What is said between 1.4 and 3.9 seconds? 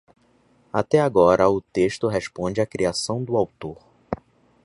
o texto responde à criação do autor.